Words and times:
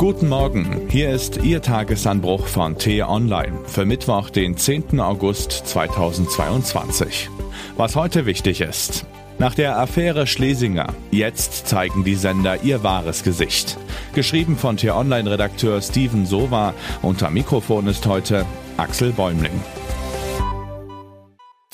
Guten 0.00 0.30
Morgen, 0.30 0.88
hier 0.88 1.10
ist 1.10 1.44
Ihr 1.44 1.60
Tagesanbruch 1.60 2.46
von 2.46 2.78
T-Online 2.78 3.52
für 3.66 3.84
Mittwoch, 3.84 4.30
den 4.30 4.56
10. 4.56 4.98
August 4.98 5.52
2022. 5.52 7.28
Was 7.76 7.96
heute 7.96 8.24
wichtig 8.24 8.62
ist. 8.62 9.04
Nach 9.38 9.54
der 9.54 9.78
Affäre 9.78 10.26
Schlesinger, 10.26 10.94
jetzt 11.10 11.68
zeigen 11.68 12.02
die 12.02 12.14
Sender 12.14 12.62
ihr 12.62 12.82
wahres 12.82 13.22
Gesicht. 13.24 13.76
Geschrieben 14.14 14.56
von 14.56 14.78
T-Online-Redakteur 14.78 15.82
Steven 15.82 16.24
Sova, 16.24 16.72
unter 17.02 17.28
Mikrofon 17.28 17.86
ist 17.86 18.06
heute 18.06 18.46
Axel 18.78 19.12
Bäumling. 19.12 19.60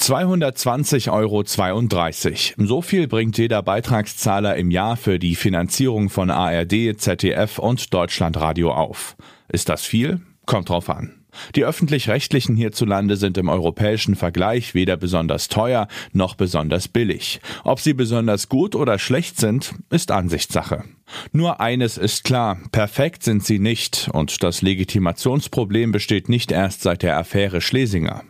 220,32 0.06 1.10
Euro. 1.10 2.66
So 2.68 2.80
viel 2.80 3.08
bringt 3.08 3.38
jeder 3.38 3.60
Beitragszahler 3.62 4.54
im 4.54 4.70
Jahr 4.70 4.96
für 4.96 5.18
die 5.18 5.34
Finanzierung 5.34 6.10
von 6.10 6.30
ARD, 6.30 6.94
ZDF 6.96 7.58
und 7.58 7.92
Deutschlandradio 7.92 8.72
auf. 8.72 9.16
Ist 9.48 9.68
das 9.68 9.84
viel? 9.84 10.20
Kommt 10.46 10.68
drauf 10.68 10.88
an. 10.90 11.12
Die 11.56 11.64
öffentlich-rechtlichen 11.64 12.54
hierzulande 12.54 13.16
sind 13.16 13.36
im 13.36 13.48
europäischen 13.48 14.14
Vergleich 14.14 14.74
weder 14.74 14.96
besonders 14.96 15.48
teuer 15.48 15.88
noch 16.12 16.36
besonders 16.36 16.86
billig. 16.86 17.40
Ob 17.64 17.80
sie 17.80 17.92
besonders 17.92 18.48
gut 18.48 18.76
oder 18.76 19.00
schlecht 19.00 19.38
sind, 19.38 19.74
ist 19.90 20.12
Ansichtssache. 20.12 20.84
Nur 21.32 21.60
eines 21.60 21.98
ist 21.98 22.22
klar, 22.24 22.58
perfekt 22.70 23.24
sind 23.24 23.44
sie 23.44 23.58
nicht 23.58 24.08
und 24.12 24.42
das 24.44 24.62
Legitimationsproblem 24.62 25.90
besteht 25.90 26.28
nicht 26.28 26.52
erst 26.52 26.82
seit 26.82 27.02
der 27.02 27.18
Affäre 27.18 27.60
Schlesinger. 27.60 28.22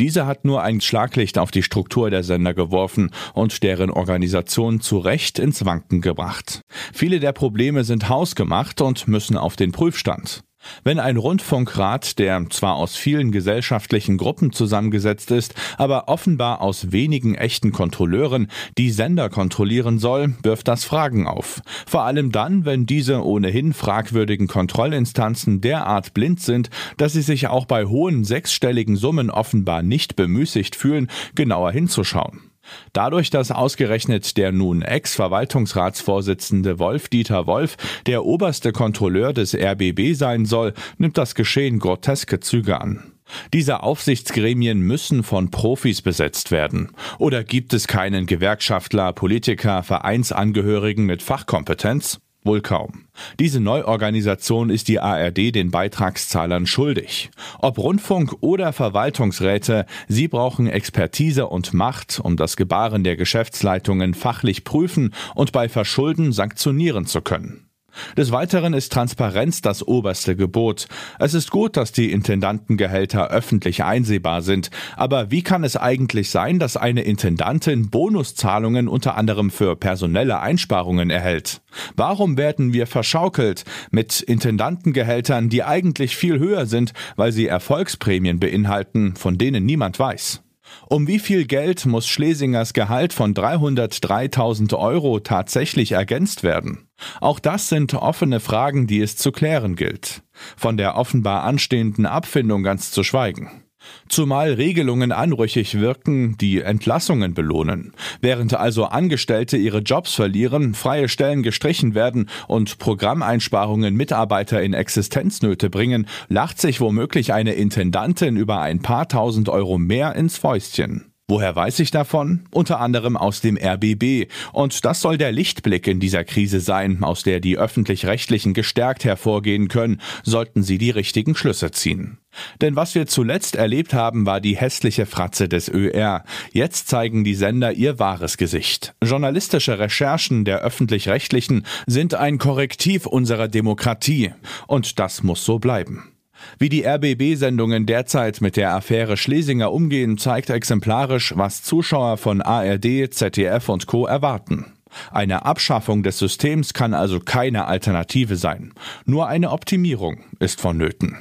Diese 0.00 0.26
hat 0.26 0.44
nur 0.44 0.62
ein 0.62 0.80
Schlaglicht 0.80 1.38
auf 1.38 1.50
die 1.50 1.62
Struktur 1.62 2.10
der 2.10 2.22
Sender 2.22 2.54
geworfen 2.54 3.10
und 3.34 3.62
deren 3.62 3.90
Organisation 3.90 4.80
zu 4.80 4.98
Recht 4.98 5.38
ins 5.38 5.64
Wanken 5.64 6.00
gebracht. 6.00 6.62
Viele 6.92 7.20
der 7.20 7.32
Probleme 7.32 7.84
sind 7.84 8.08
hausgemacht 8.08 8.80
und 8.80 9.08
müssen 9.08 9.36
auf 9.36 9.56
den 9.56 9.72
Prüfstand. 9.72 10.42
Wenn 10.84 10.98
ein 10.98 11.16
Rundfunkrat, 11.16 12.18
der 12.18 12.48
zwar 12.50 12.76
aus 12.76 12.96
vielen 12.96 13.32
gesellschaftlichen 13.32 14.18
Gruppen 14.18 14.52
zusammengesetzt 14.52 15.30
ist, 15.30 15.54
aber 15.78 16.08
offenbar 16.08 16.60
aus 16.60 16.92
wenigen 16.92 17.34
echten 17.34 17.72
Kontrolleuren 17.72 18.48
die 18.78 18.90
Sender 18.90 19.28
kontrollieren 19.28 19.98
soll, 19.98 20.34
wirft 20.42 20.68
das 20.68 20.84
Fragen 20.84 21.26
auf. 21.26 21.62
Vor 21.86 22.02
allem 22.02 22.32
dann, 22.32 22.64
wenn 22.64 22.86
diese 22.86 23.24
ohnehin 23.24 23.72
fragwürdigen 23.72 24.48
Kontrollinstanzen 24.48 25.60
derart 25.60 26.14
blind 26.14 26.40
sind, 26.40 26.70
dass 26.96 27.12
sie 27.12 27.22
sich 27.22 27.48
auch 27.48 27.66
bei 27.66 27.86
hohen 27.86 28.24
sechsstelligen 28.24 28.96
Summen 28.96 29.30
offenbar 29.30 29.82
nicht 29.82 30.16
bemüßigt 30.16 30.76
fühlen, 30.76 31.08
genauer 31.34 31.72
hinzuschauen. 31.72 32.51
Dadurch, 32.92 33.30
dass 33.30 33.50
ausgerechnet 33.50 34.36
der 34.36 34.52
nun 34.52 34.82
Ex-Verwaltungsratsvorsitzende 34.82 36.78
Wolf-Dieter 36.78 37.46
Wolf 37.46 37.76
der 38.06 38.24
oberste 38.24 38.72
Kontrolleur 38.72 39.32
des 39.32 39.54
RBB 39.54 40.14
sein 40.14 40.46
soll, 40.46 40.74
nimmt 40.98 41.18
das 41.18 41.34
Geschehen 41.34 41.78
groteske 41.78 42.40
Züge 42.40 42.80
an. 42.80 43.12
Diese 43.52 43.82
Aufsichtsgremien 43.82 44.80
müssen 44.80 45.22
von 45.22 45.50
Profis 45.50 46.02
besetzt 46.02 46.50
werden. 46.50 46.90
Oder 47.18 47.44
gibt 47.44 47.72
es 47.72 47.86
keinen 47.86 48.26
Gewerkschaftler, 48.26 49.12
Politiker, 49.12 49.82
Vereinsangehörigen 49.82 51.06
mit 51.06 51.22
Fachkompetenz? 51.22 52.20
Wohl 52.44 52.60
kaum. 52.60 53.04
Diese 53.38 53.60
Neuorganisation 53.60 54.70
ist 54.70 54.88
die 54.88 54.98
ARD 54.98 55.54
den 55.54 55.70
Beitragszahlern 55.70 56.66
schuldig. 56.66 57.30
Ob 57.58 57.78
Rundfunk 57.78 58.34
oder 58.40 58.72
Verwaltungsräte, 58.72 59.86
sie 60.08 60.28
brauchen 60.28 60.66
Expertise 60.66 61.46
und 61.46 61.72
Macht, 61.72 62.20
um 62.20 62.36
das 62.36 62.56
Gebaren 62.56 63.04
der 63.04 63.16
Geschäftsleitungen 63.16 64.14
fachlich 64.14 64.64
prüfen 64.64 65.14
und 65.34 65.52
bei 65.52 65.68
Verschulden 65.68 66.32
sanktionieren 66.32 67.06
zu 67.06 67.20
können. 67.20 67.71
Des 68.16 68.32
Weiteren 68.32 68.74
ist 68.74 68.92
Transparenz 68.92 69.62
das 69.62 69.86
oberste 69.86 70.36
Gebot. 70.36 70.88
Es 71.18 71.34
ist 71.34 71.50
gut, 71.50 71.76
dass 71.76 71.92
die 71.92 72.12
Intendantengehälter 72.12 73.28
öffentlich 73.28 73.84
einsehbar 73.84 74.42
sind, 74.42 74.70
aber 74.96 75.30
wie 75.30 75.42
kann 75.42 75.64
es 75.64 75.76
eigentlich 75.76 76.30
sein, 76.30 76.58
dass 76.58 76.76
eine 76.76 77.02
Intendantin 77.02 77.90
Bonuszahlungen 77.90 78.88
unter 78.88 79.16
anderem 79.16 79.50
für 79.50 79.76
personelle 79.76 80.40
Einsparungen 80.40 81.10
erhält? 81.10 81.60
Warum 81.96 82.36
werden 82.36 82.72
wir 82.72 82.86
verschaukelt 82.86 83.64
mit 83.90 84.20
Intendantengehältern, 84.20 85.48
die 85.48 85.64
eigentlich 85.64 86.16
viel 86.16 86.38
höher 86.38 86.66
sind, 86.66 86.92
weil 87.16 87.32
sie 87.32 87.46
Erfolgsprämien 87.46 88.40
beinhalten, 88.40 89.16
von 89.16 89.38
denen 89.38 89.64
niemand 89.64 89.98
weiß? 89.98 90.42
Um 90.88 91.06
wie 91.06 91.18
viel 91.18 91.46
Geld 91.46 91.86
muss 91.86 92.06
Schlesingers 92.08 92.72
Gehalt 92.72 93.12
von 93.12 93.34
303.000 93.34 94.76
Euro 94.78 95.20
tatsächlich 95.20 95.92
ergänzt 95.92 96.42
werden? 96.42 96.88
Auch 97.20 97.38
das 97.38 97.68
sind 97.68 97.94
offene 97.94 98.40
Fragen, 98.40 98.86
die 98.86 99.00
es 99.00 99.16
zu 99.16 99.32
klären 99.32 99.76
gilt. 99.76 100.22
Von 100.56 100.76
der 100.76 100.96
offenbar 100.96 101.44
anstehenden 101.44 102.06
Abfindung 102.06 102.62
ganz 102.62 102.90
zu 102.90 103.04
schweigen. 103.04 103.61
Zumal 104.08 104.52
Regelungen 104.54 105.12
anrüchig 105.12 105.78
wirken, 105.78 106.36
die 106.38 106.60
Entlassungen 106.60 107.34
belohnen. 107.34 107.92
Während 108.20 108.54
also 108.54 108.84
Angestellte 108.84 109.56
ihre 109.56 109.78
Jobs 109.78 110.14
verlieren, 110.14 110.74
freie 110.74 111.08
Stellen 111.08 111.42
gestrichen 111.42 111.94
werden 111.94 112.28
und 112.48 112.78
Programmeinsparungen 112.78 113.94
Mitarbeiter 113.94 114.62
in 114.62 114.74
Existenznöte 114.74 115.70
bringen, 115.70 116.06
lacht 116.28 116.60
sich 116.60 116.80
womöglich 116.80 117.32
eine 117.32 117.54
Intendantin 117.54 118.36
über 118.36 118.60
ein 118.60 118.82
paar 118.82 119.08
tausend 119.08 119.48
Euro 119.48 119.78
mehr 119.78 120.14
ins 120.14 120.38
Fäustchen. 120.38 121.11
Woher 121.28 121.54
weiß 121.56 121.78
ich 121.78 121.90
davon? 121.90 122.46
Unter 122.50 122.80
anderem 122.80 123.16
aus 123.16 123.40
dem 123.40 123.56
RBB. 123.56 124.28
Und 124.52 124.84
das 124.84 125.00
soll 125.00 125.16
der 125.16 125.32
Lichtblick 125.32 125.86
in 125.86 126.00
dieser 126.00 126.24
Krise 126.24 126.60
sein, 126.60 127.02
aus 127.02 127.22
der 127.22 127.40
die 127.40 127.56
öffentlich-rechtlichen 127.56 128.54
gestärkt 128.54 129.04
hervorgehen 129.04 129.68
können, 129.68 130.00
sollten 130.24 130.62
sie 130.62 130.78
die 130.78 130.90
richtigen 130.90 131.34
Schlüsse 131.34 131.70
ziehen. 131.70 132.18
Denn 132.60 132.76
was 132.76 132.94
wir 132.94 133.06
zuletzt 133.06 133.56
erlebt 133.56 133.94
haben, 133.94 134.26
war 134.26 134.40
die 134.40 134.56
hässliche 134.56 135.06
Fratze 135.06 135.48
des 135.48 135.68
ÖR. 135.68 136.24
Jetzt 136.52 136.88
zeigen 136.88 137.24
die 137.24 137.34
Sender 137.34 137.72
ihr 137.72 137.98
wahres 137.98 138.36
Gesicht. 138.36 138.94
Journalistische 139.02 139.78
Recherchen 139.78 140.44
der 140.44 140.60
öffentlich-rechtlichen 140.60 141.66
sind 141.86 142.14
ein 142.14 142.38
Korrektiv 142.38 143.06
unserer 143.06 143.48
Demokratie. 143.48 144.32
Und 144.66 144.98
das 144.98 145.22
muss 145.22 145.44
so 145.44 145.58
bleiben. 145.58 146.11
Wie 146.58 146.68
die 146.68 146.84
RBB-Sendungen 146.86 147.86
derzeit 147.86 148.40
mit 148.40 148.56
der 148.56 148.74
Affäre 148.74 149.16
Schlesinger 149.16 149.72
umgehen, 149.72 150.18
zeigt 150.18 150.50
exemplarisch, 150.50 151.34
was 151.36 151.62
Zuschauer 151.62 152.16
von 152.16 152.40
ARD, 152.40 153.12
ZDF 153.12 153.68
und 153.68 153.86
Co. 153.86 154.06
erwarten. 154.06 154.72
Eine 155.10 155.44
Abschaffung 155.44 156.02
des 156.02 156.18
Systems 156.18 156.74
kann 156.74 156.94
also 156.94 157.20
keine 157.20 157.66
Alternative 157.66 158.36
sein. 158.36 158.72
Nur 159.04 159.28
eine 159.28 159.50
Optimierung 159.50 160.24
ist 160.38 160.60
vonnöten. 160.60 161.16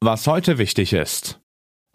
Was 0.00 0.26
heute 0.26 0.58
wichtig 0.58 0.92
ist. 0.92 1.40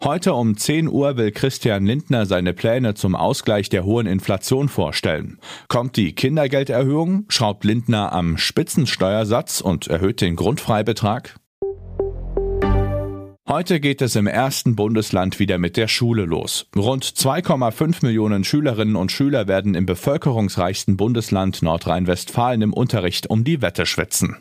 Heute 0.02 0.32
um 0.32 0.56
10 0.56 0.88
Uhr 0.88 1.18
will 1.18 1.30
Christian 1.30 1.84
Lindner 1.84 2.24
seine 2.24 2.54
Pläne 2.54 2.94
zum 2.94 3.14
Ausgleich 3.14 3.68
der 3.68 3.84
hohen 3.84 4.06
Inflation 4.06 4.70
vorstellen. 4.70 5.38
Kommt 5.68 5.96
die 5.96 6.14
Kindergelderhöhung, 6.14 7.26
schraubt 7.28 7.64
Lindner 7.64 8.10
am 8.14 8.38
Spitzensteuersatz 8.38 9.60
und 9.60 9.88
erhöht 9.88 10.22
den 10.22 10.36
Grundfreibetrag? 10.36 11.36
Heute 13.46 13.78
geht 13.78 14.00
es 14.00 14.16
im 14.16 14.26
ersten 14.26 14.74
Bundesland 14.74 15.38
wieder 15.38 15.58
mit 15.58 15.76
der 15.76 15.88
Schule 15.88 16.24
los. 16.24 16.66
Rund 16.74 17.04
2,5 17.04 18.02
Millionen 18.02 18.44
Schülerinnen 18.44 18.96
und 18.96 19.12
Schüler 19.12 19.48
werden 19.48 19.74
im 19.74 19.84
bevölkerungsreichsten 19.84 20.96
Bundesland 20.96 21.60
Nordrhein-Westfalen 21.60 22.62
im 22.62 22.72
Unterricht 22.72 23.28
um 23.28 23.44
die 23.44 23.60
Wette 23.60 23.84
schwitzen. 23.84 24.38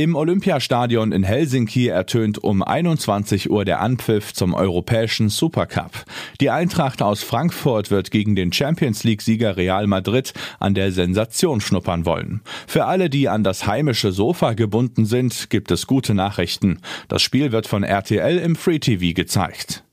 Im 0.00 0.16
Olympiastadion 0.16 1.12
in 1.12 1.24
Helsinki 1.24 1.88
ertönt 1.88 2.42
um 2.42 2.62
21 2.62 3.50
Uhr 3.50 3.66
der 3.66 3.80
Anpfiff 3.80 4.32
zum 4.32 4.54
europäischen 4.54 5.28
Supercup. 5.28 6.06
Die 6.40 6.48
Eintracht 6.48 7.02
aus 7.02 7.22
Frankfurt 7.22 7.90
wird 7.90 8.10
gegen 8.10 8.34
den 8.34 8.50
Champions 8.50 9.04
League-Sieger 9.04 9.58
Real 9.58 9.86
Madrid 9.86 10.32
an 10.58 10.72
der 10.72 10.90
Sensation 10.90 11.60
schnuppern 11.60 12.06
wollen. 12.06 12.40
Für 12.66 12.86
alle, 12.86 13.10
die 13.10 13.28
an 13.28 13.44
das 13.44 13.66
heimische 13.66 14.10
Sofa 14.10 14.54
gebunden 14.54 15.04
sind, 15.04 15.50
gibt 15.50 15.70
es 15.70 15.86
gute 15.86 16.14
Nachrichten. 16.14 16.78
Das 17.08 17.20
Spiel 17.20 17.52
wird 17.52 17.66
von 17.66 17.82
RTL 17.82 18.38
im 18.38 18.56
Free 18.56 18.78
TV 18.78 19.12
gezeigt. 19.14 19.84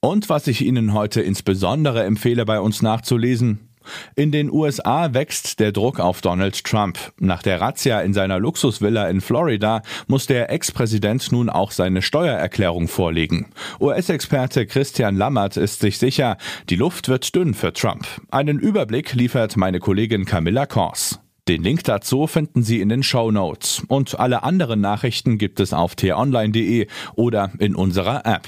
Und 0.00 0.28
was 0.28 0.48
ich 0.48 0.60
Ihnen 0.60 0.92
heute 0.92 1.22
insbesondere 1.22 2.04
empfehle, 2.04 2.44
bei 2.44 2.60
uns 2.60 2.82
nachzulesen, 2.82 3.67
in 4.14 4.32
den 4.32 4.50
USA 4.50 5.14
wächst 5.14 5.60
der 5.60 5.72
Druck 5.72 6.00
auf 6.00 6.20
Donald 6.20 6.64
Trump. 6.64 6.98
Nach 7.18 7.42
der 7.42 7.60
Razzia 7.60 8.00
in 8.00 8.14
seiner 8.14 8.38
Luxusvilla 8.38 9.08
in 9.08 9.20
Florida 9.20 9.82
muss 10.06 10.26
der 10.26 10.50
Ex-Präsident 10.50 11.32
nun 11.32 11.48
auch 11.48 11.70
seine 11.70 12.02
Steuererklärung 12.02 12.88
vorlegen. 12.88 13.50
US-Experte 13.80 14.66
Christian 14.66 15.16
Lammert 15.16 15.56
ist 15.56 15.80
sich 15.80 15.98
sicher, 15.98 16.36
die 16.68 16.76
Luft 16.76 17.08
wird 17.08 17.34
dünn 17.34 17.54
für 17.54 17.72
Trump. 17.72 18.06
Einen 18.30 18.58
Überblick 18.58 19.14
liefert 19.14 19.56
meine 19.56 19.80
Kollegin 19.80 20.24
Camilla 20.24 20.66
Kors. 20.66 21.20
Den 21.48 21.62
Link 21.62 21.82
dazu 21.84 22.26
finden 22.26 22.62
Sie 22.62 22.82
in 22.82 22.90
den 22.90 23.02
Show 23.02 23.30
Notes. 23.30 23.82
Und 23.88 24.20
alle 24.20 24.42
anderen 24.42 24.82
Nachrichten 24.82 25.38
gibt 25.38 25.60
es 25.60 25.72
auf 25.72 25.94
t-online.de 25.94 26.86
oder 27.14 27.50
in 27.58 27.74
unserer 27.74 28.26
App. 28.26 28.46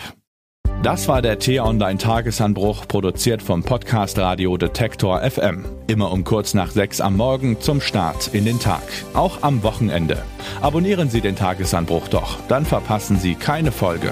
Das 0.83 1.09
war 1.09 1.21
der 1.21 1.39
T-Online 1.39 1.99
Tagesanbruch, 1.99 2.89
produziert 2.89 3.43
vom 3.43 3.63
Podcast 3.63 4.19
Radio 4.19 4.57
Detektor 4.57 5.21
FM. 5.21 5.67
Immer 5.89 6.11
um 6.11 6.25
kurz 6.25 6.55
nach 6.55 6.71
sechs 6.71 7.03
am 7.03 7.19
Morgen 7.19 7.61
zum 7.61 7.83
Start 7.83 8.33
in 8.33 8.47
den 8.47 8.59
Tag. 8.59 8.83
Auch 9.13 9.43
am 9.43 9.63
Wochenende. 9.63 10.23
Abonnieren 10.63 11.11
Sie 11.11 11.21
den 11.21 11.37
Tagesanbruch 11.37 12.09
doch, 12.09 12.39
dann 12.49 12.65
verpassen 12.65 13.19
Sie 13.19 13.35
keine 13.35 13.73
Folge. 13.73 14.11